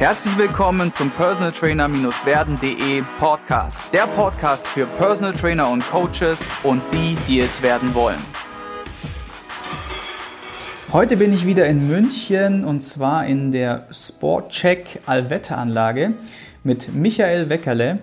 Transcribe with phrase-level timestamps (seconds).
[0.00, 3.92] Herzlich willkommen zum Personal Trainer-werden.de Podcast.
[3.92, 8.16] Der Podcast für Personal Trainer und Coaches und die, die es werden wollen.
[10.90, 16.14] Heute bin ich wieder in München und zwar in der Sportcheck Allwette Anlage
[16.64, 17.98] mit Michael Weckerle.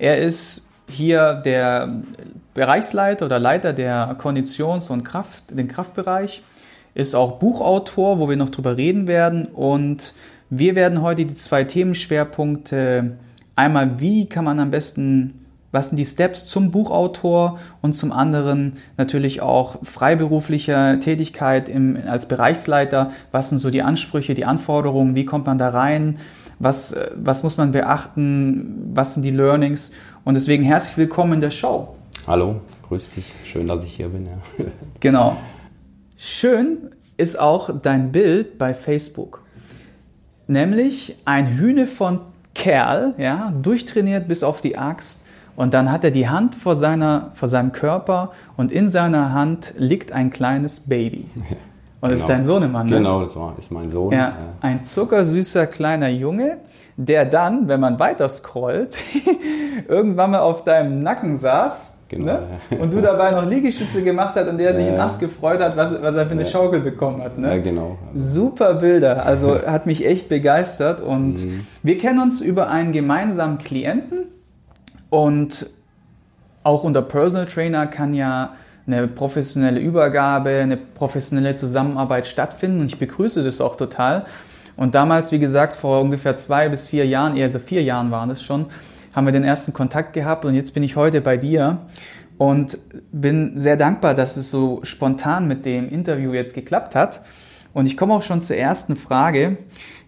[0.00, 2.02] Er ist hier der
[2.54, 6.42] Bereichsleiter oder Leiter der Konditions- und Kraft, den Kraftbereich,
[6.94, 10.12] ist auch Buchautor, wo wir noch drüber reden werden und
[10.50, 13.16] wir werden heute die zwei Themenschwerpunkte
[13.56, 18.74] einmal, wie kann man am besten, was sind die Steps zum Buchautor und zum anderen
[18.96, 25.24] natürlich auch freiberuflicher Tätigkeit im, als Bereichsleiter, was sind so die Ansprüche, die Anforderungen, wie
[25.24, 26.18] kommt man da rein,
[26.58, 29.92] was, was muss man beachten, was sind die Learnings
[30.24, 31.96] und deswegen herzlich willkommen in der Show.
[32.26, 34.26] Hallo, grüß dich, schön, dass ich hier bin.
[34.26, 34.64] Ja.
[35.00, 35.36] Genau.
[36.16, 39.45] Schön ist auch dein Bild bei Facebook
[40.46, 42.20] nämlich ein Hühne von
[42.54, 45.26] Kerl, ja, durchtrainiert bis auf die Axt.
[45.56, 49.74] Und dann hat er die Hand vor, seiner, vor seinem Körper und in seiner Hand
[49.78, 51.30] liegt ein kleines Baby.
[51.98, 52.30] Und das genau.
[52.30, 52.86] ist sein Sohnemann.
[52.86, 52.96] Ne?
[52.98, 54.12] Genau, das war, ist mein Sohn.
[54.12, 56.58] Ja, ein zuckersüßer kleiner Junge,
[56.98, 58.98] der dann, wenn man weiter scrollt,
[59.88, 62.24] irgendwann mal auf deinem Nacken saß Genau.
[62.24, 62.78] Ne?
[62.78, 65.90] Und du dabei noch Liegestütze gemacht hast und der sich in Ast gefreut hat, was,
[66.00, 66.48] was er für eine ja.
[66.48, 67.36] Schaukel bekommen hat.
[67.36, 67.56] Ne?
[67.56, 67.98] Ja, genau.
[68.14, 69.26] Super Bilder.
[69.26, 71.00] Also hat mich echt begeistert.
[71.00, 71.66] Und mhm.
[71.82, 74.26] wir kennen uns über einen gemeinsamen Klienten.
[75.10, 75.66] Und
[76.62, 78.54] auch unter Personal Trainer kann ja
[78.86, 82.80] eine professionelle Übergabe, eine professionelle Zusammenarbeit stattfinden.
[82.80, 84.26] Und ich begrüße das auch total.
[84.76, 88.30] Und damals, wie gesagt, vor ungefähr zwei bis vier Jahren, eher so vier Jahren waren
[88.30, 88.66] es schon,
[89.16, 91.78] haben wir den ersten Kontakt gehabt und jetzt bin ich heute bei dir
[92.36, 92.76] und
[93.12, 97.22] bin sehr dankbar, dass es so spontan mit dem Interview jetzt geklappt hat.
[97.72, 99.56] Und ich komme auch schon zur ersten Frage,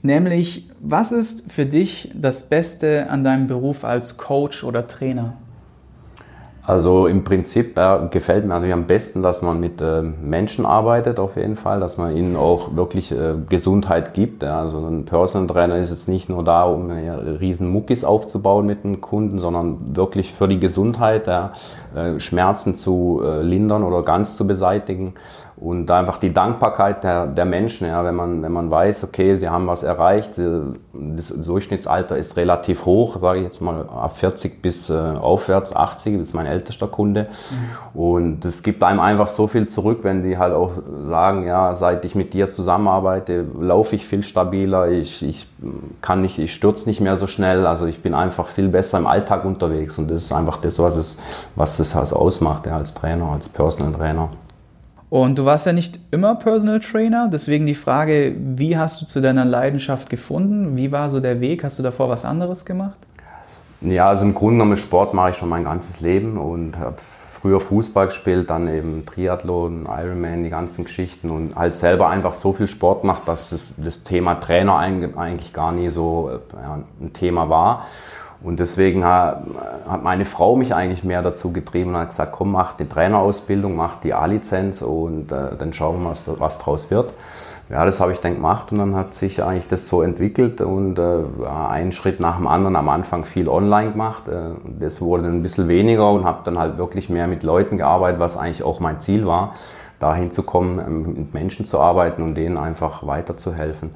[0.02, 5.38] nämlich was ist für dich das Beste an deinem Beruf als Coach oder Trainer?
[6.68, 11.18] Also im Prinzip äh, gefällt mir natürlich am besten, dass man mit äh, Menschen arbeitet
[11.18, 14.42] auf jeden Fall, dass man ihnen auch wirklich äh, Gesundheit gibt.
[14.42, 14.60] Ja.
[14.60, 18.84] Also ein Personal Trainer ist jetzt nicht nur da, um ja, riesen Muckis aufzubauen mit
[18.84, 21.54] dem Kunden, sondern wirklich für die Gesundheit, ja,
[21.96, 25.14] äh, Schmerzen zu äh, lindern oder ganz zu beseitigen
[25.60, 29.48] und einfach die Dankbarkeit der, der Menschen, ja, wenn man, wenn man weiß, okay, sie
[29.48, 34.88] haben was erreicht, das Durchschnittsalter ist relativ hoch, sage ich jetzt mal ab 40 bis
[34.88, 37.26] äh, aufwärts, 80, das ist mein ältester Kunde.
[37.92, 40.70] Und es gibt einem einfach so viel zurück, wenn sie halt auch
[41.04, 45.48] sagen, ja, seit ich mit dir zusammenarbeite, laufe ich viel stabiler, ich, ich
[46.00, 49.08] kann nicht, ich stürze nicht mehr so schnell, also ich bin einfach viel besser im
[49.08, 51.16] Alltag unterwegs und das ist einfach das, was es,
[51.56, 54.28] was das halt ausmacht, ja, als Trainer, als Personal Trainer.
[55.10, 59.22] Und du warst ja nicht immer Personal Trainer, deswegen die Frage, wie hast du zu
[59.22, 60.76] deiner Leidenschaft gefunden?
[60.76, 61.64] Wie war so der Weg?
[61.64, 62.98] Hast du davor was anderes gemacht?
[63.80, 66.96] Ja, also im Grunde genommen Sport mache ich schon mein ganzes Leben und habe
[67.40, 72.52] früher Fußball gespielt, dann eben Triathlon, Ironman, die ganzen Geschichten und halt selber einfach so
[72.52, 77.48] viel Sport macht, dass das, das Thema Trainer eigentlich gar nie so ja, ein Thema
[77.48, 77.86] war.
[78.40, 82.74] Und deswegen hat meine Frau mich eigentlich mehr dazu getrieben und hat gesagt, komm, mach
[82.74, 87.14] die Trainerausbildung, mach die A-Lizenz und äh, dann schauen wir, was, was draus wird.
[87.68, 90.98] Ja, das habe ich dann gemacht und dann hat sich eigentlich das so entwickelt und
[90.98, 94.28] äh, einen Schritt nach dem anderen am Anfang viel online gemacht.
[94.28, 97.76] Äh, das wurde dann ein bisschen weniger und habe dann halt wirklich mehr mit Leuten
[97.76, 99.54] gearbeitet, was eigentlich auch mein Ziel war,
[99.98, 103.90] dahin zu kommen, ähm, mit Menschen zu arbeiten und denen einfach weiterzuhelfen.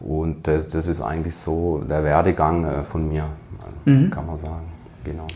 [0.00, 3.24] Und das, das ist eigentlich so der Werdegang äh, von mir
[3.86, 4.10] mhm.
[4.10, 4.72] kann man sagen.
[5.04, 5.26] Genau.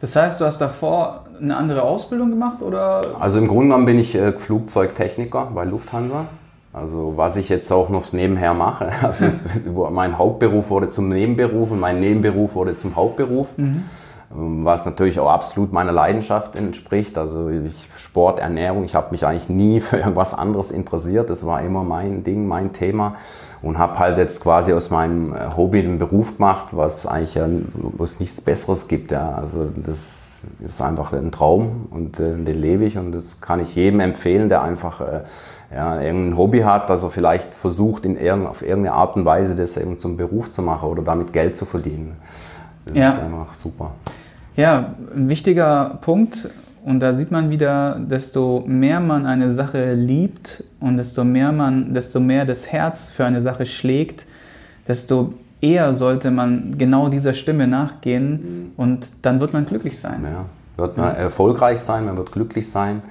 [0.00, 3.16] Das heißt, du hast davor eine andere Ausbildung gemacht oder?
[3.20, 6.26] Also im Grunde genommen bin ich äh, Flugzeugtechniker bei Lufthansa.
[6.72, 8.90] Also was ich jetzt auch noch nebenher mache.
[9.02, 9.26] Also
[9.90, 13.48] mein Hauptberuf wurde zum Nebenberuf und mein Nebenberuf wurde zum Hauptberuf.
[13.56, 13.82] Mhm.
[14.30, 17.16] Was natürlich auch absolut meiner Leidenschaft entspricht.
[17.16, 21.30] Also ich, Sport, Ernährung, ich habe mich eigentlich nie für irgendwas anderes interessiert.
[21.30, 23.16] Das war immer mein Ding, mein Thema
[23.62, 27.48] und habe halt jetzt quasi aus meinem äh, Hobby einen Beruf gemacht, was eigentlich ja,
[27.74, 29.10] wo es nichts Besseres gibt.
[29.10, 29.34] Ja.
[29.34, 33.74] Also das ist einfach ein Traum und äh, den lebe ich und das kann ich
[33.74, 35.22] jedem empfehlen, der einfach äh,
[35.74, 39.54] ja, irgendein Hobby hat, dass er vielleicht versucht, in irgend, auf irgendeine Art und Weise
[39.54, 42.16] das eben zum Beruf zu machen oder damit Geld zu verdienen.
[42.86, 43.08] Das ja.
[43.10, 43.90] ist einfach super.
[44.58, 46.48] Ja, ein wichtiger Punkt
[46.84, 51.94] und da sieht man wieder, desto mehr man eine Sache liebt und desto mehr man,
[51.94, 54.26] desto mehr das Herz für eine Sache schlägt,
[54.88, 60.24] desto eher sollte man genau dieser Stimme nachgehen und dann wird man glücklich sein.
[60.24, 60.44] Ja,
[60.76, 63.02] wird man erfolgreich sein, man wird glücklich sein.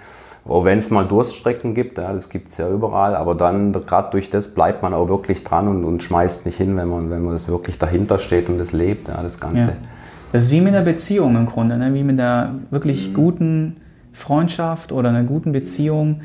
[0.45, 4.11] auch wenn es mal Durststrecken gibt, ja, das gibt es ja überall, aber dann gerade
[4.11, 7.23] durch das bleibt man auch wirklich dran und, und schmeißt nicht hin, wenn man, wenn
[7.23, 9.67] man das wirklich dahinter steht und das lebt, ja, das Ganze.
[9.67, 9.96] Ja.
[10.31, 11.93] Das ist wie mit einer Beziehung im Grunde, ne?
[11.93, 13.13] wie mit einer wirklich mhm.
[13.13, 13.75] guten
[14.13, 16.21] Freundschaft oder einer guten Beziehung.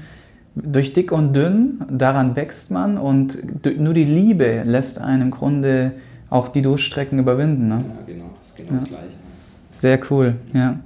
[0.55, 3.39] Durch dick und dünn, daran wächst man und
[3.79, 5.93] nur die Liebe lässt einen im Grunde
[6.29, 7.69] auch die Durchstrecken überwinden.
[7.69, 7.79] Ne?
[7.79, 8.79] Ja, genau, das ist genau ja.
[8.79, 9.15] das Gleiche.
[9.71, 10.79] Sehr cool, ja.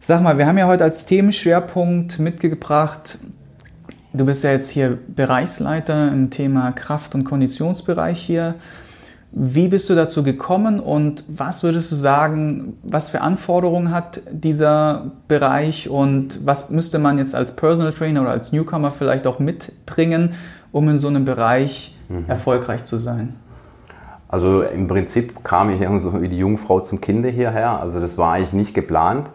[0.00, 3.18] Sag mal, wir haben ja heute als Themenschwerpunkt mitgebracht,
[4.12, 8.54] du bist ja jetzt hier Bereichsleiter im Thema Kraft- und Konditionsbereich hier.
[9.36, 15.10] Wie bist du dazu gekommen und was würdest du sagen, was für Anforderungen hat dieser
[15.26, 20.34] Bereich und was müsste man jetzt als Personal Trainer oder als Newcomer vielleicht auch mitbringen,
[20.70, 22.26] um in so einem Bereich mhm.
[22.28, 23.34] erfolgreich zu sein?
[24.28, 27.80] Also im Prinzip kam ich irgendwie so wie die Jungfrau zum Kinde hierher.
[27.80, 29.30] Also das war eigentlich nicht geplant.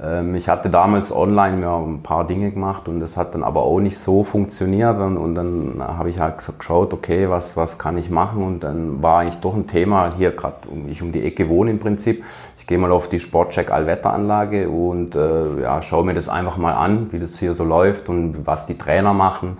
[0.00, 3.62] Ähm, ich hatte damals online mir ein paar Dinge gemacht und das hat dann aber
[3.62, 4.98] auch nicht so funktioniert.
[4.98, 8.42] Und, dann habe ich halt geschaut, okay, was, was kann ich machen?
[8.42, 10.56] Und dann war eigentlich doch ein Thema, hier gerade
[10.88, 12.24] ich um die Ecke wohne im Prinzip.
[12.58, 16.72] Ich gehe mal auf die Sportcheck Allwetteranlage und äh, ja, schaue mir das einfach mal
[16.72, 19.58] an, wie das hier so läuft und was die Trainer machen.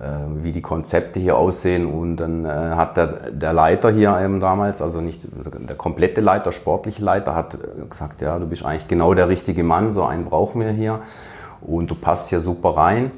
[0.00, 1.86] Äh, wie die Konzepte hier aussehen.
[1.86, 6.52] Und dann äh, hat der, der Leiter hier eben damals, also nicht der komplette Leiter,
[6.52, 7.58] sportliche Leiter, hat
[7.90, 11.00] gesagt, ja, du bist eigentlich genau der richtige Mann, so einen brauchen wir hier
[11.60, 13.10] und du passt hier super rein.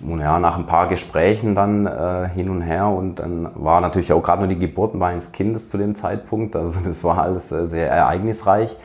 [0.00, 4.12] Und ja, nach ein paar Gesprächen dann äh, hin und her und dann war natürlich
[4.12, 7.68] auch gerade nur die Geburt meines Kindes zu dem Zeitpunkt, also das war alles äh,
[7.68, 8.76] sehr ereignisreich.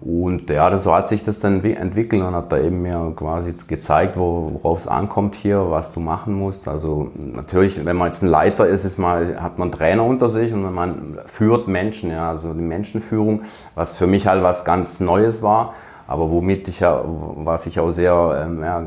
[0.00, 4.18] Und ja, so hat sich das dann entwickelt und hat da eben mir quasi gezeigt,
[4.18, 6.68] worauf es ankommt hier, was du machen musst.
[6.68, 10.52] Also natürlich, wenn man jetzt ein Leiter ist, ist mal, hat man Trainer unter sich
[10.52, 13.42] und man führt Menschen, ja, also die Menschenführung,
[13.74, 15.74] was für mich halt was ganz Neues war.
[16.06, 17.02] Aber womit ich ja,
[17.36, 18.82] was ich auch sehr, ähm, ja,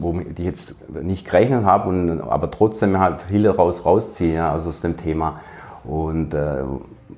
[0.00, 4.70] womit ich jetzt nicht gerechnet habe, und, aber trotzdem halt viel raus rausziehe, ja, also
[4.70, 5.38] aus dem Thema.
[5.84, 6.56] Und äh,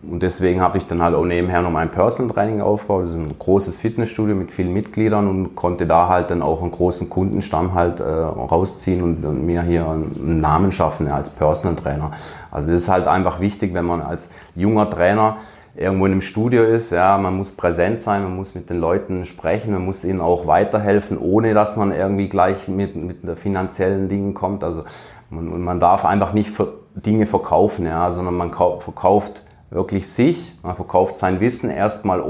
[0.03, 3.05] und deswegen habe ich dann halt auch nebenher noch mein Personal Training aufgebaut.
[3.05, 6.71] Das ist ein großes Fitnessstudio mit vielen Mitgliedern und konnte da halt dann auch einen
[6.71, 11.77] großen Kundenstamm halt äh, rausziehen und, und, mir hier einen Namen schaffen ja, als Personal
[11.77, 12.13] Trainer.
[12.51, 15.39] Also das ist halt einfach wichtig, wenn man als junger Trainer
[15.75, 19.27] irgendwo in einem Studio ist, ja, man muss präsent sein, man muss mit den Leuten
[19.27, 24.35] sprechen, man muss ihnen auch weiterhelfen, ohne dass man irgendwie gleich mit, mit finanziellen Dingen
[24.35, 24.65] kommt.
[24.65, 24.85] Also
[25.31, 26.53] man, man darf einfach nicht
[26.95, 32.23] Dinge verkaufen, ja, sondern man verkauft wirklich sich, man verkauft sein Wissen erstmal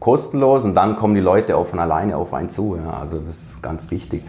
[0.00, 2.76] kostenlos und dann kommen die Leute auch von alleine auf einen zu.
[2.76, 3.00] Ja.
[3.00, 4.22] Also das ist ganz wichtig.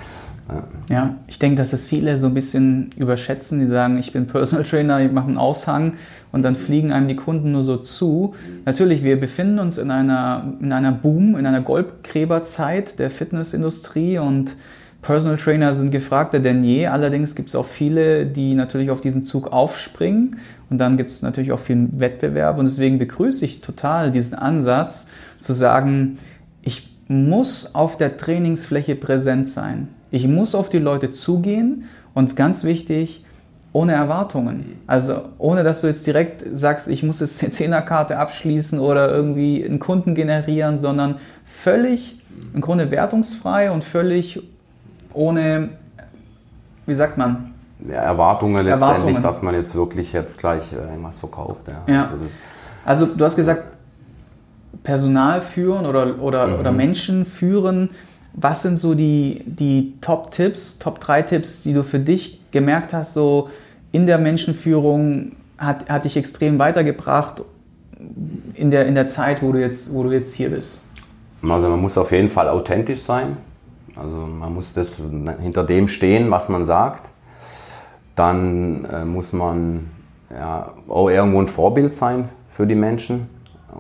[0.48, 0.64] Ja.
[0.90, 4.66] ja, ich denke, dass es viele so ein bisschen überschätzen, die sagen, ich bin Personal
[4.66, 5.94] Trainer, ich mache einen Aushang
[6.32, 8.34] und dann fliegen einem die Kunden nur so zu.
[8.66, 14.56] Natürlich, wir befinden uns in einer, in einer Boom, in einer Goldgräberzeit der Fitnessindustrie und
[15.02, 16.88] Personal Trainer sind gefragter denn je.
[16.88, 20.38] Allerdings gibt es auch viele, die natürlich auf diesen Zug aufspringen.
[20.70, 22.58] Und dann gibt es natürlich auch viel Wettbewerb.
[22.58, 26.18] Und deswegen begrüße ich total diesen Ansatz zu sagen,
[26.62, 29.88] ich muss auf der Trainingsfläche präsent sein.
[30.12, 31.86] Ich muss auf die Leute zugehen.
[32.14, 33.24] Und ganz wichtig,
[33.72, 34.80] ohne Erwartungen.
[34.88, 39.64] Also ohne, dass du jetzt direkt sagst, ich muss jetzt eine Zehnerkarte abschließen oder irgendwie
[39.64, 42.20] einen Kunden generieren, sondern völlig
[42.54, 44.42] im Grunde wertungsfrei und völlig
[45.14, 45.70] ohne,
[46.86, 47.49] wie sagt man?
[47.88, 49.24] Erwartungen letztendlich, Erwartungen.
[49.24, 51.68] dass man jetzt wirklich jetzt gleich äh, irgendwas verkauft.
[51.68, 51.94] Ja.
[51.94, 52.02] ja.
[52.04, 52.16] Also,
[52.86, 53.64] also, du hast gesagt,
[54.84, 56.60] Personal führen oder, oder, mhm.
[56.60, 57.90] oder Menschen führen.
[58.34, 63.50] Was sind so die, die Top-Tipps, Top-3-Tipps, die du für dich gemerkt hast, so
[63.92, 67.42] in der Menschenführung hat, hat dich extrem weitergebracht
[68.54, 70.86] in der, in der Zeit, wo du, jetzt, wo du jetzt hier bist?
[71.48, 73.38] Also man muss auf jeden Fall authentisch sein.
[73.96, 75.02] Also man muss das
[75.42, 77.10] hinter dem stehen, was man sagt.
[78.20, 79.90] Dann äh, muss man
[80.30, 83.28] ja, auch irgendwo ein Vorbild sein für die Menschen.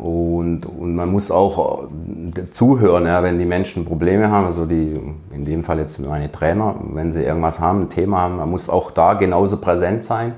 [0.01, 1.89] Und, und man muss auch
[2.37, 4.93] äh, zuhören, ja, wenn die Menschen Probleme haben, also die,
[5.33, 8.69] in dem Fall jetzt meine Trainer, wenn sie irgendwas haben, ein Thema haben, man muss
[8.69, 10.35] auch da genauso präsent sein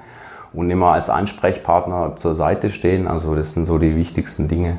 [0.52, 3.08] und immer als Ansprechpartner zur Seite stehen.
[3.08, 4.78] Also das sind so die wichtigsten Dinge,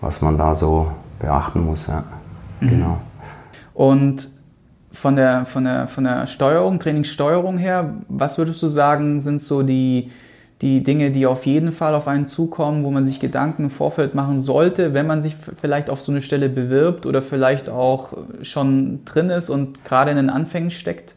[0.00, 0.86] was man da so
[1.18, 1.88] beachten muss.
[1.88, 2.04] Ja.
[2.60, 2.68] Mhm.
[2.68, 2.98] Genau.
[3.74, 4.28] Und
[4.92, 9.62] von der, von, der, von der Steuerung, Trainingssteuerung her, was würdest du sagen, sind so
[9.62, 10.10] die,
[10.60, 14.14] die Dinge, die auf jeden Fall auf einen zukommen, wo man sich Gedanken im Vorfeld
[14.14, 19.04] machen sollte, wenn man sich vielleicht auf so eine Stelle bewirbt oder vielleicht auch schon
[19.04, 21.14] drin ist und gerade in den Anfängen steckt?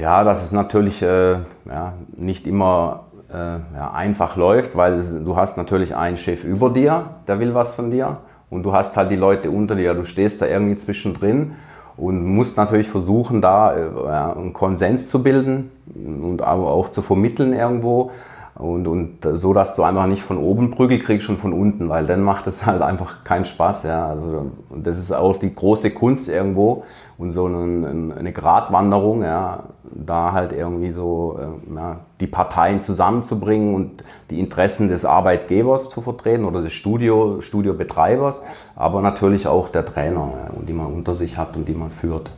[0.00, 5.56] Ja, dass es natürlich äh, ja, nicht immer äh, ja, einfach läuft, weil du hast
[5.56, 8.18] natürlich einen Chef über dir, der will was von dir
[8.50, 11.52] und du hast halt die Leute unter dir, du stehst da irgendwie zwischendrin
[11.96, 17.52] und musst natürlich versuchen, da ja, einen Konsens zu bilden und aber auch zu vermitteln
[17.52, 18.10] irgendwo.
[18.56, 22.06] Und, und so, dass du einfach nicht von oben Prügel kriegst schon von unten, weil
[22.06, 23.82] dann macht es halt einfach keinen Spaß.
[23.82, 24.08] Ja.
[24.08, 26.84] Also, und das ist auch die große Kunst irgendwo
[27.18, 33.74] und so eine, eine Gratwanderung, ja, da halt irgendwie so äh, ja, die Parteien zusammenzubringen
[33.74, 38.40] und die Interessen des Arbeitgebers zu vertreten oder des Studio, Studiobetreibers,
[38.76, 42.30] aber natürlich auch der Trainer, ja, die man unter sich hat und die man führt.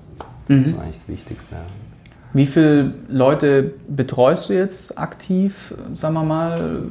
[0.48, 0.64] Das mhm.
[0.64, 1.54] ist eigentlich das Wichtigste.
[1.56, 1.85] Ja.
[2.32, 6.82] Wie viele Leute betreust du jetzt aktiv, sagen wir mal?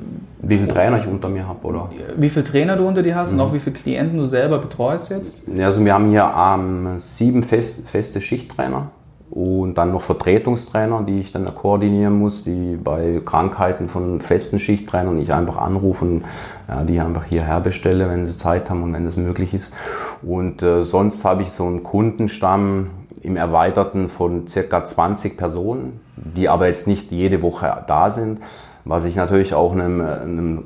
[0.42, 1.90] Wie viele Trainer ich unter mir habe, oder?
[2.18, 3.40] Wie viele Trainer du unter dir hast mhm.
[3.40, 5.48] und auch wie viele Klienten du selber betreust jetzt?
[5.60, 8.90] Also wir haben hier ähm, sieben fest, feste Schichttrainer
[9.30, 15.20] und dann noch Vertretungstrainer, die ich dann koordinieren muss, die bei Krankheiten von festen Schichttrainern
[15.20, 16.24] ich einfach anrufe und
[16.70, 19.74] ja, die einfach hierher bestelle, wenn sie Zeit haben und wenn es möglich ist.
[20.22, 22.92] Und äh, sonst habe ich so einen Kundenstamm,
[23.26, 28.40] im Erweiterten von circa 20 Personen, die aber jetzt nicht jede Woche da sind,
[28.86, 30.64] was ich natürlich auch einem, einem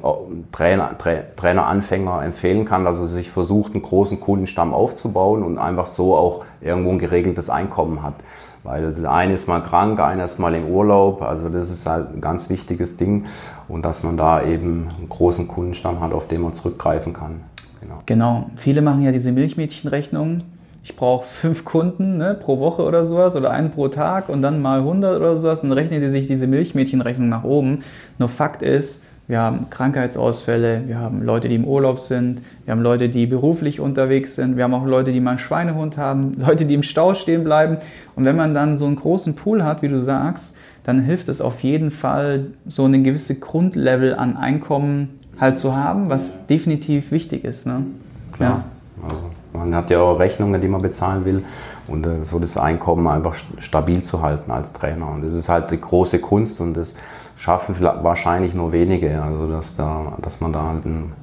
[0.52, 6.16] Trainer, Trainer-Anfänger empfehlen kann, dass er sich versucht, einen großen Kundenstamm aufzubauen und einfach so
[6.16, 8.16] auch irgendwo ein geregeltes Einkommen hat.
[8.64, 12.14] Weil der eine ist mal krank, einer ist mal im Urlaub, also das ist halt
[12.14, 13.24] ein ganz wichtiges Ding
[13.70, 17.40] und dass man da eben einen großen Kundenstamm hat, auf den man zurückgreifen kann.
[17.80, 18.02] Genau.
[18.06, 18.50] genau.
[18.58, 20.42] Viele machen ja diese Milchmädchenrechnung
[20.84, 24.62] ich brauche fünf Kunden ne, pro Woche oder sowas oder einen pro Tag und dann
[24.62, 27.84] mal 100 oder sowas, dann rechnen die sich diese Milchmädchenrechnung nach oben.
[28.18, 32.82] Nur Fakt ist, wir haben Krankheitsausfälle, wir haben Leute, die im Urlaub sind, wir haben
[32.82, 36.66] Leute, die beruflich unterwegs sind, wir haben auch Leute, die mal einen Schweinehund haben, Leute,
[36.66, 37.78] die im Stau stehen bleiben.
[38.16, 41.42] Und wenn man dann so einen großen Pool hat, wie du sagst, dann hilft es
[41.42, 45.10] auf jeden Fall, so eine gewisse Grundlevel an Einkommen
[45.40, 47.68] halt zu haben, was definitiv wichtig ist.
[47.68, 47.86] Ne?
[48.32, 48.64] Klar.
[49.04, 49.08] Ja.
[49.08, 51.44] Also man hat ja auch Rechnungen, die man bezahlen will
[51.88, 55.10] und äh, so das Einkommen einfach stabil zu halten als Trainer.
[55.10, 56.96] Und das ist halt die große Kunst und das
[57.36, 61.14] schaffen wahrscheinlich nur wenige, also dass, da, dass man da halt ein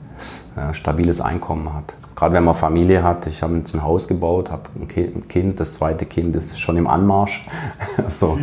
[0.57, 1.95] äh, stabiles Einkommen hat.
[2.15, 5.75] Gerade wenn man Familie hat, ich habe jetzt ein Haus gebaut, habe ein Kind, das
[5.75, 7.43] zweite Kind ist schon im Anmarsch.
[8.03, 8.39] also,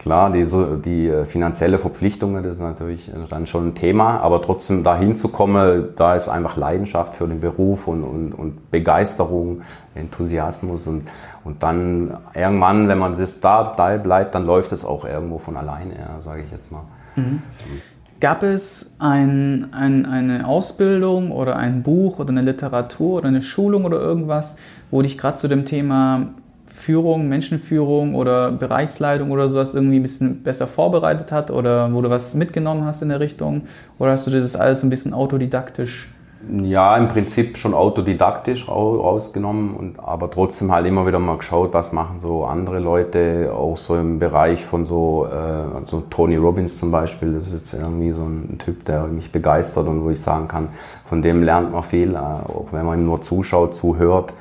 [0.00, 0.46] Klar, die,
[0.82, 5.28] die äh, finanzielle Verpflichtungen, das ist natürlich dann schon ein Thema, aber trotzdem dahin zu
[5.28, 9.60] kommen, da ist einfach Leidenschaft für den Beruf und, und, und Begeisterung,
[9.94, 11.02] Enthusiasmus und,
[11.44, 15.92] und dann irgendwann, wenn man das da bleibt, dann läuft es auch irgendwo von alleine,
[15.96, 16.84] ja, sage ich jetzt mal.
[17.16, 17.42] Mhm.
[18.20, 23.84] Gab es ein, ein, eine Ausbildung oder ein Buch oder eine Literatur oder eine Schulung
[23.84, 24.58] oder irgendwas,
[24.90, 26.28] wo dich gerade zu dem Thema
[26.80, 32.10] Führung, Menschenführung oder Bereichsleitung oder sowas irgendwie ein bisschen besser vorbereitet hat oder wo du
[32.10, 33.62] was mitgenommen hast in der Richtung?
[33.98, 36.08] Oder hast du dir das alles ein bisschen autodidaktisch?
[36.48, 41.92] Ja, im Prinzip schon autodidaktisch rausgenommen, und, aber trotzdem halt immer wieder mal geschaut, was
[41.92, 46.90] machen so andere Leute, auch so im Bereich von so, äh, also Tony Robbins zum
[46.90, 50.48] Beispiel, das ist jetzt irgendwie so ein Typ, der mich begeistert und wo ich sagen
[50.48, 50.68] kann,
[51.04, 54.32] von dem lernt man viel, äh, auch wenn man ihm nur zuschaut, zuhört.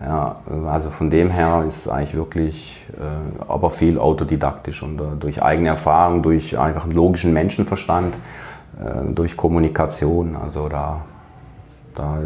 [0.00, 0.34] Ja,
[0.66, 5.42] also von dem her ist es eigentlich wirklich, äh, aber viel autodidaktisch und äh, durch
[5.42, 8.14] eigene Erfahrung, durch einfach einen logischen Menschenverstand,
[8.78, 10.36] äh, durch Kommunikation.
[10.36, 11.00] Also da,
[11.94, 12.18] da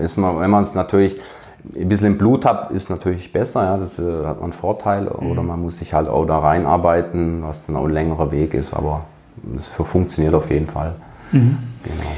[0.00, 1.20] ist man, wenn man es natürlich
[1.76, 5.02] ein bisschen im Blut hat, ist natürlich besser, ja, das äh, hat man einen Vorteil.
[5.02, 5.30] Mhm.
[5.30, 8.72] Oder man muss sich halt auch da reinarbeiten, was dann auch ein längerer Weg ist,
[8.72, 9.04] aber
[9.54, 10.94] es funktioniert auf jeden Fall.
[11.32, 11.58] Mhm.
[11.84, 12.10] Genau.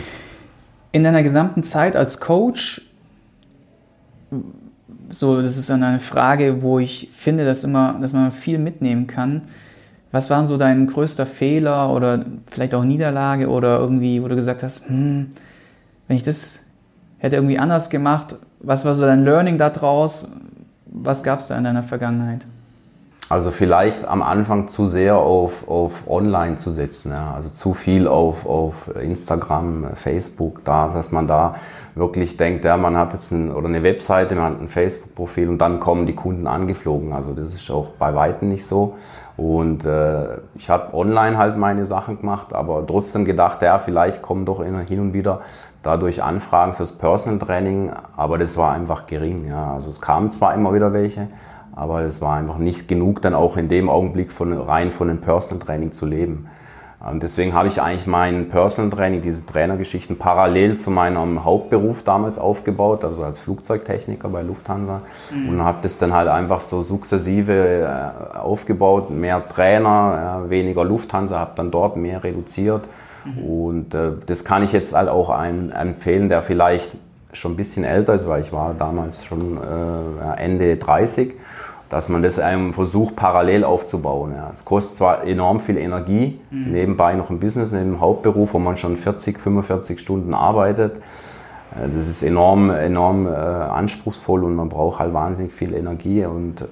[0.92, 2.82] In deiner gesamten Zeit als Coach
[5.08, 9.06] so, das ist dann eine Frage, wo ich finde, dass, immer, dass man viel mitnehmen
[9.06, 9.42] kann.
[10.12, 14.62] Was war so dein größter Fehler oder vielleicht auch Niederlage oder irgendwie, wo du gesagt
[14.62, 15.30] hast, hm,
[16.08, 16.66] wenn ich das
[17.18, 20.32] hätte irgendwie anders gemacht, was war so dein Learning daraus?
[20.86, 22.44] Was gab es da in deiner Vergangenheit?
[23.30, 27.32] Also vielleicht am Anfang zu sehr auf, auf Online zu setzen, ja.
[27.32, 31.54] also zu viel auf, auf Instagram, Facebook, da, dass man da
[31.94, 35.58] wirklich denkt, ja, man hat jetzt ein, oder eine Webseite, man hat ein Facebook-Profil und
[35.58, 37.12] dann kommen die Kunden angeflogen.
[37.12, 38.96] Also das ist auch bei Weitem nicht so.
[39.36, 44.44] Und äh, ich habe online halt meine Sachen gemacht, aber trotzdem gedacht, ja, vielleicht kommen
[44.44, 45.42] doch hin und wieder
[45.84, 49.46] dadurch Anfragen fürs Personal Training, aber das war einfach gering.
[49.46, 49.74] Ja.
[49.74, 51.28] Also es kamen zwar immer wieder welche,
[51.74, 55.18] aber es war einfach nicht genug, dann auch in dem Augenblick von, rein von dem
[55.18, 56.46] Personal Training zu leben.
[57.00, 62.38] Und deswegen habe ich eigentlich mein Personal Training, diese Trainergeschichten parallel zu meinem Hauptberuf damals
[62.38, 65.00] aufgebaut, also als Flugzeugtechniker bei Lufthansa
[65.34, 65.48] mhm.
[65.48, 67.54] und habe das dann halt einfach so sukzessive
[68.34, 72.82] äh, aufgebaut, mehr Trainer, weniger Lufthansa, habe dann dort mehr reduziert
[73.24, 73.44] mhm.
[73.44, 76.90] und äh, das kann ich jetzt halt auch einem empfehlen, der vielleicht
[77.32, 81.34] schon ein bisschen älter ist, weil ich war damals schon äh, Ende 30
[81.90, 84.32] dass man das einem versucht parallel aufzubauen.
[84.36, 84.48] Ja.
[84.52, 86.72] Es kostet zwar enorm viel Energie, mhm.
[86.72, 90.96] nebenbei noch ein Business, neben dem Hauptberuf, wo man schon 40, 45 Stunden arbeitet.
[91.72, 96.24] Äh, das ist enorm, enorm äh, anspruchsvoll und man braucht halt wahnsinnig viel Energie.
[96.24, 96.64] Und,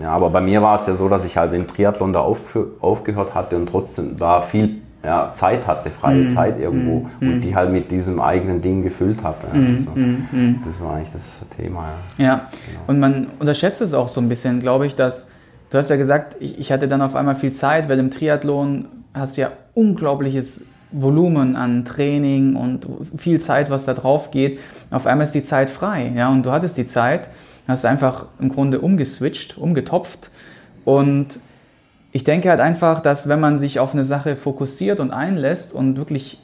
[0.00, 2.58] ja, aber bei mir war es ja so, dass ich halt im Triathlon da auf,
[2.80, 7.40] aufgehört hatte und trotzdem da viel ja, Zeit hatte, freie mm, Zeit irgendwo mm, und
[7.40, 9.46] die halt mit diesem eigenen Ding gefüllt habe.
[9.52, 9.58] Ja.
[9.58, 11.94] Mm, also, das war eigentlich das Thema.
[12.16, 12.34] Ja, ja.
[12.34, 12.80] Genau.
[12.88, 15.30] und man unterschätzt es auch so ein bisschen, glaube ich, dass
[15.70, 18.86] du hast ja gesagt, ich, ich hatte dann auf einmal viel Zeit, weil im Triathlon
[19.14, 22.86] hast du ja unglaubliches Volumen an Training und
[23.16, 24.58] viel Zeit, was da drauf geht.
[24.90, 27.28] Auf einmal ist die Zeit frei, ja, und du hattest die Zeit,
[27.68, 30.30] hast einfach im Grunde umgeswitcht, umgetopft
[30.84, 31.38] und
[32.12, 35.96] ich denke halt einfach, dass wenn man sich auf eine Sache fokussiert und einlässt und
[35.96, 36.38] wirklich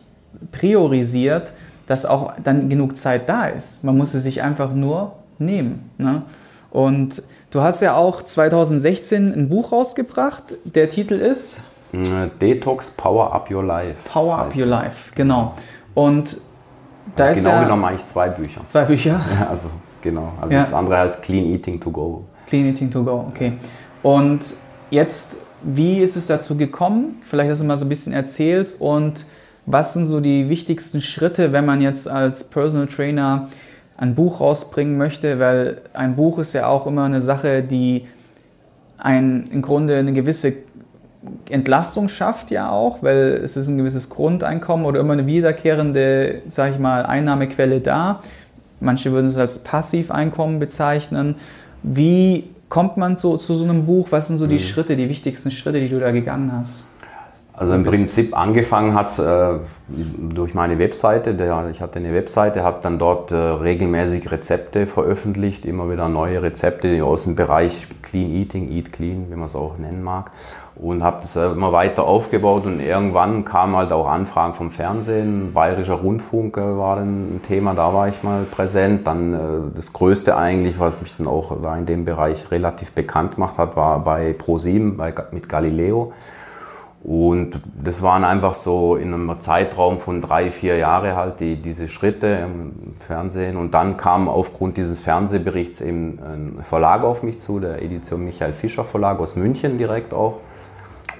[0.52, 1.52] priorisiert,
[1.87, 3.85] dass auch dann genug Zeit da ist.
[3.85, 5.90] Man muss sie sich einfach nur nehmen.
[5.99, 6.23] Ne?
[6.71, 10.54] Und du hast ja auch 2016 ein Buch rausgebracht.
[10.64, 14.09] Der Titel ist äh, Detox Power Up Your Life.
[14.11, 15.54] Power Up Your Life, genau.
[15.94, 16.38] Und
[17.16, 18.61] da also ist genau ja genommen eigentlich zwei Bücher.
[18.64, 19.21] Zwei Bücher?
[19.40, 19.71] Ja, also
[20.02, 20.33] genau.
[20.40, 20.61] Also ja.
[20.61, 22.25] das andere heißt Clean Eating to Go.
[22.47, 23.52] Clean Eating to Go, okay.
[24.02, 24.40] Und
[24.90, 27.23] jetzt wie ist es dazu gekommen?
[27.25, 29.25] Vielleicht, dass du mal so ein bisschen erzählst und
[29.66, 33.49] was sind so die wichtigsten Schritte, wenn man jetzt als Personal Trainer
[33.97, 38.06] ein Buch rausbringen möchte, weil ein Buch ist ja auch immer eine Sache, die
[38.99, 40.54] ein, im Grunde eine gewisse
[41.49, 46.75] Entlastung schafft ja auch, weil es ist ein gewisses Grundeinkommen oder immer eine wiederkehrende, sage
[46.75, 48.21] ich mal, Einnahmequelle da.
[48.80, 51.37] Manche würden es als Passiveinkommen bezeichnen.
[51.83, 54.08] Wie kommt man so, zu so einem Buch?
[54.10, 54.58] Was sind so die mhm.
[54.58, 56.86] Schritte, die wichtigsten Schritte, die du da gegangen hast?
[57.56, 59.58] Also im Prinzip angefangen hat es äh,
[59.88, 61.34] durch meine Webseite.
[61.34, 66.42] Der, ich hatte eine Webseite, habe dann dort äh, regelmäßig Rezepte veröffentlicht, immer wieder neue
[66.42, 70.32] Rezepte aus dem Bereich Clean Eating, Eat Clean, wie man es auch nennen mag
[70.76, 75.52] und habe das äh, immer weiter aufgebaut und irgendwann kamen halt auch Anfragen vom Fernsehen,
[75.52, 79.06] Bayerischer Rundfunk äh, war dann ein Thema, da war ich mal präsent.
[79.06, 79.38] Dann äh,
[79.76, 84.00] das Größte eigentlich, was mich dann auch in dem Bereich relativ bekannt gemacht hat, war
[84.02, 85.00] bei ProSieben
[85.31, 86.12] mit Galileo.
[87.04, 91.86] Und das waren einfach so in einem Zeitraum von drei, vier Jahren halt die, diese
[91.86, 93.58] Schritte im Fernsehen.
[93.58, 98.54] Und dann kam aufgrund dieses Fernsehberichts eben ein Verlag auf mich zu, der Edition Michael
[98.54, 100.40] Fischer Verlag aus München direkt auch.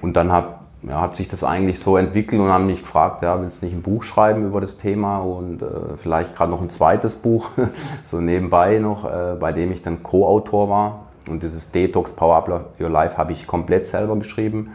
[0.01, 3.39] Und dann hat, ja, hat sich das eigentlich so entwickelt und haben mich gefragt, ja,
[3.43, 5.67] willst du nicht ein Buch schreiben über das Thema und äh,
[5.99, 7.51] vielleicht gerade noch ein zweites Buch,
[8.03, 11.01] so nebenbei noch, äh, bei dem ich dann Co-Autor war.
[11.29, 14.71] Und dieses Detox Power Up Your Life habe ich komplett selber geschrieben.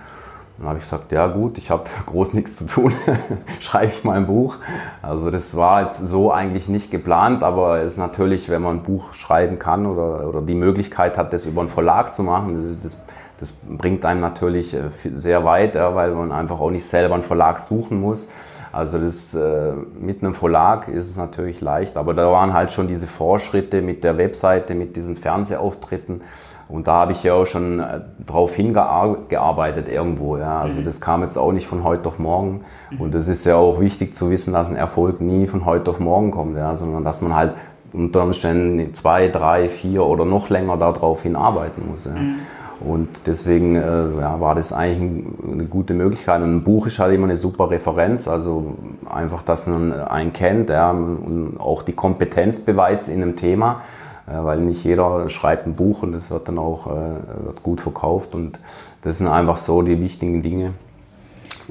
[0.60, 2.94] Dann habe ich gesagt, ja gut, ich habe groß nichts zu tun,
[3.60, 4.58] schreibe ich mal ein Buch.
[5.02, 8.84] Also das war jetzt so eigentlich nicht geplant, aber es ist natürlich, wenn man ein
[8.84, 12.98] Buch schreiben kann oder, oder die Möglichkeit hat, das über einen Verlag zu machen, das,
[13.40, 17.60] das bringt einem natürlich äh, sehr weit, weil man einfach auch nicht selber einen Verlag
[17.60, 18.28] suchen muss.
[18.72, 22.88] Also das, äh, mit einem Verlag ist es natürlich leicht, aber da waren halt schon
[22.88, 26.22] diese Vorschritte mit der Webseite, mit diesen Fernsehauftritten.
[26.70, 30.38] Und da habe ich ja auch schon äh, drauf hingearbeitet irgendwo.
[30.38, 30.62] Ja.
[30.62, 30.86] Also mhm.
[30.86, 32.62] das kam jetzt auch nicht von heute auf morgen.
[32.92, 33.02] Mhm.
[33.02, 36.00] Und es ist ja auch wichtig zu wissen, dass ein Erfolg nie von heute auf
[36.00, 37.54] morgen kommt, ja, sondern dass man halt
[37.92, 42.06] unter Umständen zwei, drei, vier oder noch länger darauf hinarbeiten muss.
[42.06, 42.12] Ja.
[42.12, 42.36] Mhm.
[42.82, 46.42] Und deswegen äh, ja, war das eigentlich eine gute Möglichkeit.
[46.42, 48.78] Und ein Buch ist halt immer eine super Referenz, also
[49.10, 53.82] einfach, dass man einen kennt ja, und auch die Kompetenz beweist in einem Thema,
[54.32, 58.34] weil nicht jeder schreibt ein Buch und es wird dann auch äh, wird gut verkauft.
[58.36, 58.60] Und
[59.02, 60.74] das sind einfach so die wichtigen Dinge.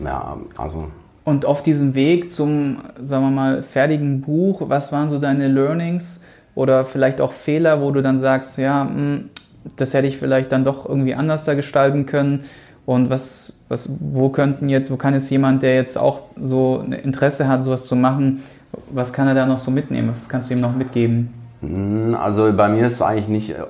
[0.02, 0.88] Ja, also.
[1.24, 6.24] Und auf diesem Weg zum, sagen wir mal, fertigen Buch, was waren so deine Learnings
[6.54, 9.28] oder vielleicht auch Fehler, wo du dann sagst, ja, hm,
[9.76, 12.44] das hätte ich vielleicht dann doch irgendwie anders da gestalten können.
[12.86, 16.92] Und was, was, wo könnten jetzt, wo kann jetzt jemand, der jetzt auch so ein
[16.92, 18.42] Interesse hat, sowas zu machen,
[18.90, 20.08] was kann er da noch so mitnehmen?
[20.10, 21.32] Was kannst du ihm noch mitgeben?
[21.60, 23.64] Hm, also bei mir ist es eigentlich nicht, äh,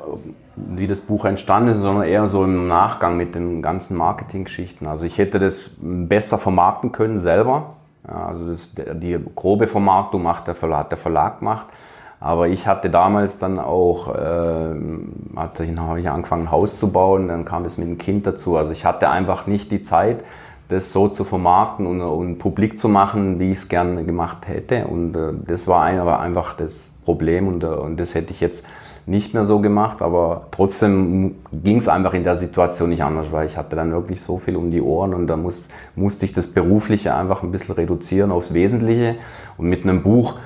[0.57, 4.87] wie das Buch entstanden ist, sondern eher so im Nachgang mit den ganzen Marketinggeschichten.
[4.87, 7.75] Also ich hätte das besser vermarkten können selber.
[8.07, 11.67] also das, die grobe Vermarktung macht der Verlag, hat der Verlag gemacht.
[12.21, 17.65] Aber ich hatte damals dann auch, äh, ich angefangen, ein Haus zu bauen, dann kam
[17.65, 18.57] es mit dem Kind dazu.
[18.57, 20.25] Also ich hatte einfach nicht die Zeit,
[20.69, 24.87] das so zu vermarkten und, und publik zu machen, wie ich es gerne gemacht hätte.
[24.87, 28.67] Und äh, das war einfach das Problem und, äh, und das hätte ich jetzt
[29.07, 33.47] nicht mehr so gemacht, aber trotzdem ging es einfach in der Situation nicht anders, weil
[33.47, 36.49] ich hatte dann wirklich so viel um die Ohren und da muss, musste ich das
[36.49, 39.15] Berufliche einfach ein bisschen reduzieren aufs Wesentliche.
[39.57, 40.39] Und mit einem Buch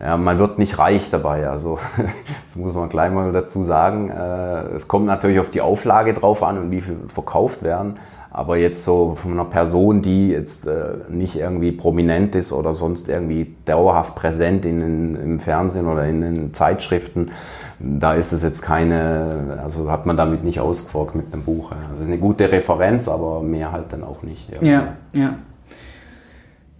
[0.00, 1.48] ja, man wird nicht reich dabei.
[1.48, 1.78] Also
[2.44, 4.10] das muss man gleich mal dazu sagen.
[4.10, 7.94] Äh, es kommt natürlich auf die Auflage drauf an und wie viel verkauft werden.
[8.30, 13.08] Aber jetzt so von einer Person, die jetzt äh, nicht irgendwie prominent ist oder sonst
[13.08, 17.30] irgendwie dauerhaft präsent in, in, im Fernsehen oder in den Zeitschriften,
[17.78, 21.72] da ist es jetzt keine, also hat man damit nicht ausgesorgt mit einem Buch.
[21.94, 24.50] Es ist eine gute Referenz, aber mehr halt dann auch nicht.
[24.50, 24.70] Irgendwie.
[24.70, 25.34] Ja, ja.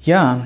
[0.02, 0.40] Ja,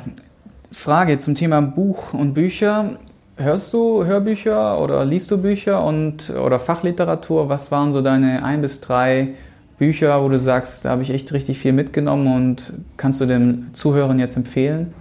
[0.72, 2.96] Frage zum Thema Buch und Bücher.
[3.36, 7.48] Hörst du Hörbücher oder liest du Bücher und oder Fachliteratur?
[7.48, 9.34] Was waren so deine ein bis drei
[9.78, 13.70] Bücher, wo du sagst, da habe ich echt richtig viel mitgenommen und kannst du den
[13.72, 14.92] Zuhörern jetzt empfehlen?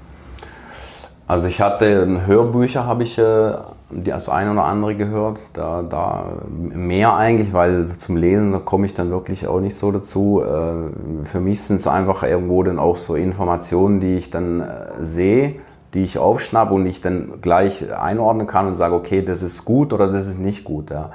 [1.28, 3.52] Also ich hatte Hörbücher, habe ich äh,
[3.92, 5.40] das eine oder andere gehört.
[5.54, 9.92] Da, da mehr eigentlich, weil zum Lesen da komme ich dann wirklich auch nicht so
[9.92, 10.44] dazu.
[10.44, 14.66] Äh, für mich sind es einfach irgendwo dann auch so Informationen, die ich dann äh,
[15.02, 15.56] sehe,
[15.94, 19.92] die ich aufschnappe und ich dann gleich einordnen kann und sage, okay, das ist gut
[19.92, 20.92] oder das ist nicht gut.
[20.92, 21.10] Ja.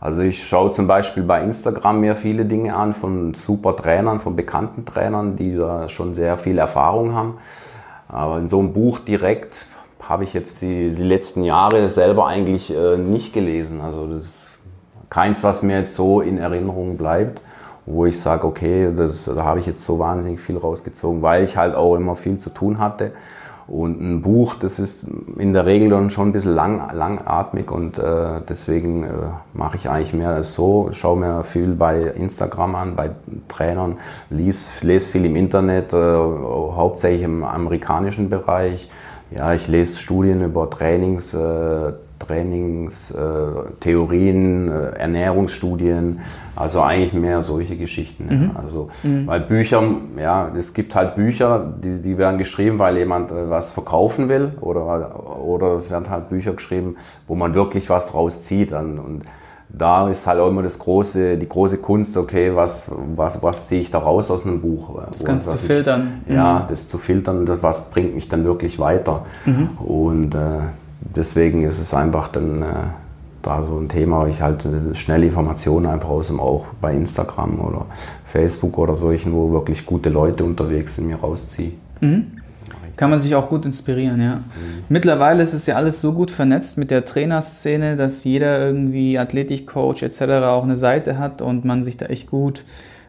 [0.00, 4.36] Also ich schaue zum Beispiel bei Instagram mir viele Dinge an von super Trainern, von
[4.36, 7.34] bekannten Trainern, die da schon sehr viel Erfahrung haben.
[8.08, 9.54] Aber in so einem Buch direkt
[10.08, 13.80] habe ich jetzt die, die letzten Jahre selber eigentlich äh, nicht gelesen.
[13.80, 14.48] Also das ist
[15.10, 17.40] keins, was mir jetzt so in Erinnerung bleibt,
[17.86, 21.56] wo ich sage, okay, das, da habe ich jetzt so wahnsinnig viel rausgezogen, weil ich
[21.56, 23.12] halt auch immer viel zu tun hatte.
[23.68, 25.06] Und ein Buch, das ist
[25.38, 29.08] in der Regel dann schon ein bisschen lang, langatmig und äh, deswegen äh,
[29.54, 30.90] mache ich eigentlich mehr als so.
[30.92, 33.10] Schaue mir viel bei Instagram an, bei
[33.48, 33.98] Trainern,
[34.30, 38.90] lese, lese viel im Internet, äh, hauptsächlich im amerikanischen Bereich.
[39.36, 46.20] Ja, ich lese Studien über Trainings, äh, Trainingstheorien, äh, äh, Ernährungsstudien,
[46.54, 48.26] also eigentlich mehr solche Geschichten.
[48.26, 48.50] Mhm.
[48.54, 48.60] Ja.
[48.62, 49.26] Also, mhm.
[49.26, 49.82] Weil Bücher,
[50.18, 54.52] ja, es gibt halt Bücher, die, die werden geschrieben, weil jemand äh, was verkaufen will
[54.60, 58.72] oder, oder es werden halt Bücher geschrieben, wo man wirklich was rauszieht.
[58.72, 59.22] Und, und
[59.74, 63.80] da ist halt auch immer das große, die große Kunst, okay, was, was, was ziehe
[63.80, 65.00] ich da raus aus einem Buch?
[65.08, 66.22] Das Ganze zu filtern.
[66.26, 66.68] Ich, ja, mhm.
[66.68, 69.24] das zu filtern, das, was bringt mich dann wirklich weiter.
[69.46, 69.70] Mhm.
[69.78, 70.60] Und äh,
[71.16, 72.66] deswegen ist es einfach dann äh,
[73.40, 77.86] da so ein Thema, ich halt schnell Informationen einfach aus dem auch bei Instagram oder
[78.26, 81.72] Facebook oder solchen, wo wirklich gute Leute unterwegs sind, mir rausziehe.
[82.00, 82.41] Mhm.
[82.96, 84.36] Kann man sich auch gut inspirieren, ja.
[84.36, 84.42] Mhm.
[84.88, 90.02] Mittlerweile ist es ja alles so gut vernetzt mit der Trainerszene, dass jeder irgendwie Athletikcoach
[90.02, 90.22] etc.
[90.44, 92.64] auch eine Seite hat und man sich da echt gut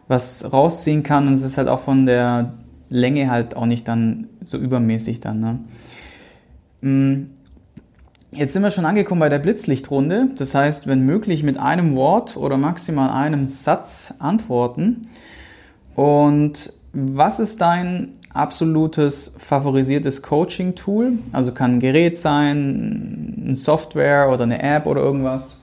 [0.07, 1.27] was rausziehen kann.
[1.27, 2.53] Und es ist halt auch von der
[2.89, 5.39] Länge halt auch nicht dann so übermäßig dann.
[5.39, 5.59] Ne?
[6.81, 7.27] Mhm.
[8.31, 10.29] Jetzt sind wir schon angekommen bei der Blitzlichtrunde.
[10.37, 15.03] Das heißt, wenn möglich mit einem Wort oder maximal einem Satz antworten.
[15.95, 21.13] Und was ist dein absolutes favorisiertes Coaching-Tool?
[21.31, 25.59] Also kann ein Gerät sein, ein Software oder eine App oder irgendwas?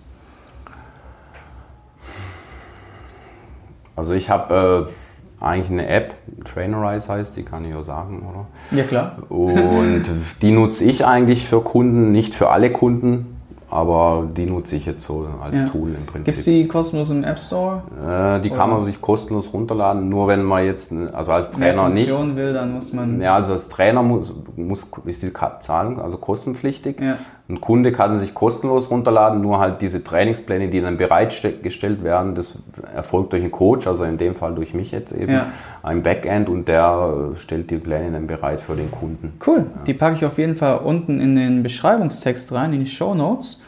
[3.96, 4.92] Also ich habe äh
[5.40, 8.46] eigentlich eine App, Trainerize heißt die, kann ich auch sagen, oder?
[8.78, 9.16] Ja, klar.
[9.30, 10.04] Und
[10.42, 13.39] die nutze ich eigentlich für Kunden, nicht für alle Kunden
[13.70, 15.68] aber die nutze ich jetzt so als ja.
[15.68, 16.24] Tool im Prinzip.
[16.26, 17.83] Gibt es die kostenlos im App Store?
[17.96, 18.59] Äh, die Oder?
[18.59, 22.11] kann man sich kostenlos runterladen, nur wenn man jetzt, also als Trainer nicht.
[22.11, 23.20] will, dann muss man.
[23.20, 27.00] Ja, also als Trainer muss, muss ist die Zahlung also kostenpflichtig.
[27.00, 27.16] Ja.
[27.50, 32.62] Ein Kunde kann sich kostenlos runterladen, nur halt diese Trainingspläne, die dann bereitgestellt werden, das
[32.94, 35.46] erfolgt durch einen Coach, also in dem Fall durch mich jetzt eben, ja.
[35.82, 39.32] ein Backend und der stellt die Pläne dann bereit für den Kunden.
[39.44, 39.82] Cool, ja.
[39.84, 43.64] die packe ich auf jeden Fall unten in den Beschreibungstext rein, in die Show Notes.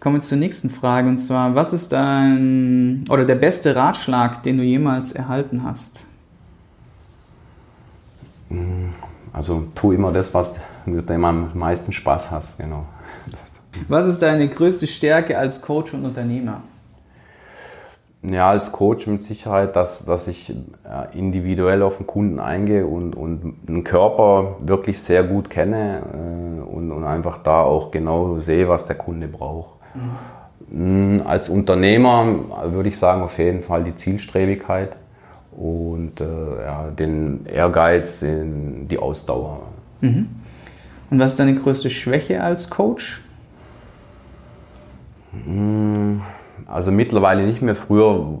[0.00, 4.56] Kommen wir zur nächsten Frage und zwar, was ist dein oder der beste Ratschlag, den
[4.56, 6.02] du jemals erhalten hast?
[9.32, 10.56] Also tu immer das, was
[10.86, 12.84] mit dem am meisten Spaß hast, genau.
[13.88, 16.62] Was ist deine größte Stärke als Coach und Unternehmer?
[18.22, 20.54] Ja, als Coach mit Sicherheit, dass, dass ich
[21.12, 26.92] individuell auf den Kunden eingehe und, und den Körper wirklich sehr gut kenne äh, und,
[26.92, 29.70] und einfach da auch genau sehe, was der Kunde braucht.
[30.70, 31.22] Mhm.
[31.24, 32.26] Als Unternehmer
[32.66, 34.92] würde ich sagen, auf jeden Fall die Zielstrebigkeit
[35.50, 36.24] und äh,
[36.64, 39.62] ja, den Ehrgeiz, den, die Ausdauer.
[40.00, 40.28] Mhm.
[41.10, 43.20] Und was ist deine größte Schwäche als Coach?
[45.32, 46.22] Hm,
[46.66, 47.76] also mittlerweile nicht mehr.
[47.76, 48.38] Früher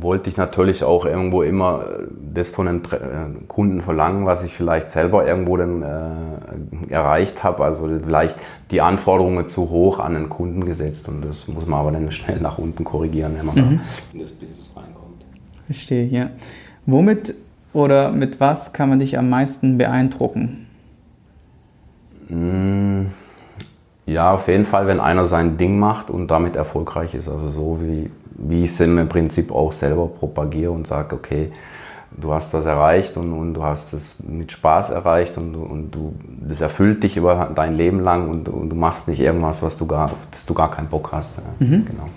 [0.00, 1.84] wollte ich natürlich auch irgendwo immer
[2.32, 7.64] das von den äh, Kunden verlangen, was ich vielleicht selber irgendwo dann äh, erreicht habe.
[7.64, 8.36] Also vielleicht
[8.70, 12.40] die Anforderungen zu hoch an den Kunden gesetzt und das muss man aber dann schnell
[12.40, 13.76] nach unten korrigieren, wenn man mhm.
[13.78, 15.24] da in das Business reinkommt.
[15.66, 16.30] Verstehe, ja.
[16.86, 17.34] Womit
[17.72, 20.66] oder mit was kann man dich am meisten beeindrucken?
[22.28, 23.06] Mm,
[24.10, 27.28] Ja, auf jeden Fall, wenn einer sein Ding macht und damit erfolgreich ist.
[27.28, 31.52] Also so wie, wie ich es im Prinzip auch selber propagiere und sage, okay,
[32.20, 36.16] du hast das erreicht und, und du hast es mit Spaß erreicht und, und du,
[36.40, 39.86] das erfüllt dich über dein Leben lang und, und du machst nicht irgendwas, was du
[39.86, 41.40] gar, dass du gar keinen Bock hast.
[41.60, 41.84] Mhm.
[41.84, 42.08] Genau.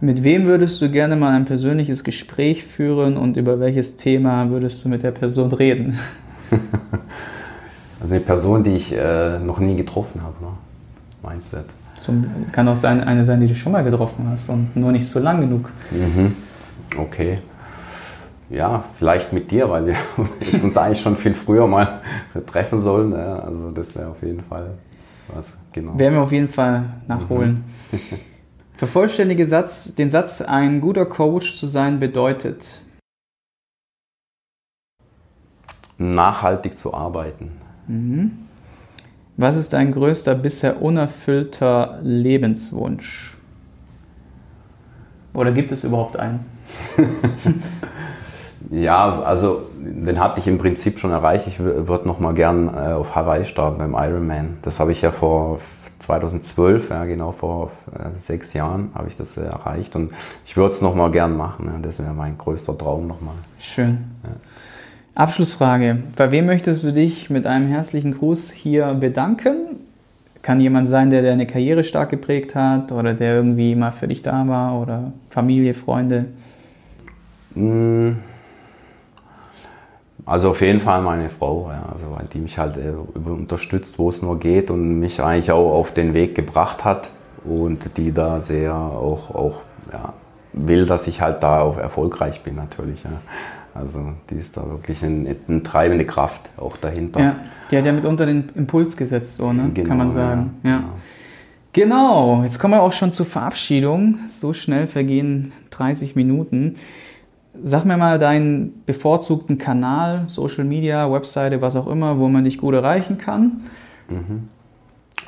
[0.00, 4.84] Mit wem würdest du gerne mal ein persönliches Gespräch führen und über welches Thema würdest
[4.84, 5.96] du mit der Person reden?
[8.00, 10.50] also eine Person, die ich äh, noch nie getroffen habe, ne?
[11.22, 11.74] Jetzt?
[12.00, 15.08] Zum, kann auch sein, eine sein, die du schon mal getroffen hast und nur nicht
[15.08, 15.70] so lang genug.
[15.90, 16.34] Mhm.
[16.96, 17.38] Okay.
[18.50, 19.96] Ja, vielleicht mit dir, weil wir
[20.62, 22.00] uns eigentlich schon viel früher mal
[22.46, 23.12] treffen sollen.
[23.12, 24.74] Ja, also das wäre auf jeden Fall
[25.34, 25.58] was.
[25.72, 25.98] Genau.
[25.98, 27.64] Werden wir auf jeden Fall nachholen.
[27.92, 27.98] Mhm.
[28.76, 32.82] Vervollständige Satz, den Satz, ein guter Coach zu sein bedeutet.
[35.98, 37.50] Nachhaltig zu arbeiten.
[37.88, 38.47] Mhm.
[39.40, 43.36] Was ist dein größter bisher unerfüllter Lebenswunsch?
[45.32, 46.44] Oder gibt es überhaupt einen?
[48.70, 51.46] ja, also den hatte ich im Prinzip schon erreicht.
[51.46, 54.58] Ich würde noch mal gern äh, auf Hawaii starten beim Ironman.
[54.62, 55.60] Das habe ich ja vor
[56.00, 60.10] 2012, ja genau vor äh, sechs Jahren, habe ich das äh, erreicht und
[60.46, 61.70] ich würde es nochmal gern machen.
[61.72, 63.36] Ja, das wäre mein größter Traum nochmal.
[63.60, 63.98] Schön.
[64.24, 64.30] Ja.
[65.18, 65.98] Abschlussfrage.
[66.16, 69.56] Bei wem möchtest du dich mit einem herzlichen Gruß hier bedanken?
[70.42, 74.22] Kann jemand sein, der deine Karriere stark geprägt hat oder der irgendwie mal für dich
[74.22, 76.26] da war oder Familie, Freunde?
[77.54, 78.16] Mmh
[80.28, 82.04] also auf jeden Fall meine Frau, ja, also
[82.34, 82.90] die mich halt äh,
[83.30, 87.08] unterstützt, wo es nur geht und mich eigentlich auch auf den Weg gebracht hat
[87.44, 90.12] und die da sehr auch, auch ja,
[90.66, 93.04] will, dass ich halt da auch erfolgreich bin natürlich.
[93.04, 93.10] Ja.
[93.74, 97.20] Also die ist da wirklich eine, eine treibende Kraft auch dahinter.
[97.20, 97.36] Ja,
[97.70, 99.70] die hat ja mitunter den Impuls gesetzt, so, ne?
[99.72, 100.54] Genau, kann man sagen.
[100.62, 100.84] Ja, ja.
[101.72, 102.34] Genau.
[102.36, 104.18] genau, jetzt kommen wir auch schon zur Verabschiedung.
[104.28, 106.74] So schnell vergehen 30 Minuten.
[107.62, 112.58] Sag mir mal deinen bevorzugten Kanal, Social Media, Webseite, was auch immer, wo man dich
[112.58, 113.62] gut erreichen kann.
[114.08, 114.48] Mhm.